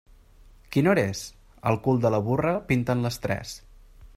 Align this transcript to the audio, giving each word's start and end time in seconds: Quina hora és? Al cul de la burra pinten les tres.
Quina 0.75 0.91
hora 0.93 1.03
és? 1.09 1.21
Al 1.73 1.77
cul 1.87 2.01
de 2.07 2.13
la 2.15 2.23
burra 2.31 2.55
pinten 2.73 3.07
les 3.09 3.21
tres. 3.27 3.53